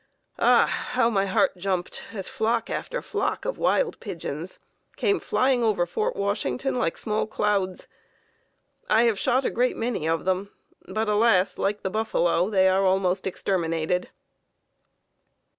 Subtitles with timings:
[0.39, 0.65] Ah!
[0.65, 4.57] how my heart jumped as flock after flock of wild pigeons
[4.95, 7.87] came flying over Fort Washington like small clouds.
[8.89, 10.49] I have shot a great many of them,
[10.87, 14.09] but alas, like the buffalo, they are almost exterminated."